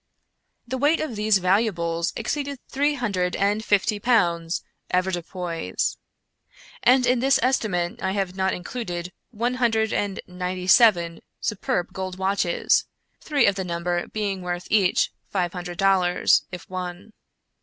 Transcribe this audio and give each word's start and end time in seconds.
The 0.67 0.79
weight 0.79 0.99
of 0.99 1.15
these 1.15 1.37
valuables 1.37 2.11
exceeded 2.15 2.57
three 2.67 2.95
hundred 2.95 3.35
and 3.35 3.63
fifty 3.63 3.99
pounds 3.99 4.63
avoirdupois; 4.91 5.95
and 6.81 7.05
in 7.05 7.19
this 7.19 7.39
estimate 7.43 8.01
I 8.01 8.13
have 8.13 8.35
not 8.35 8.55
included 8.55 9.13
one 9.29 9.53
hundred 9.61 9.93
and 9.93 10.19
ninety 10.25 10.65
seven 10.65 11.21
superb 11.39 11.93
gold 11.93 12.17
watches; 12.17 12.85
three 13.19 13.45
of 13.45 13.53
the 13.53 13.63
number 13.63 14.07
being 14.07 14.41
worth 14.41 14.65
each 14.71 15.11
five 15.29 15.53
hundred 15.53 15.77
dollars, 15.77 16.45
if 16.51 16.67
one. 16.67 17.13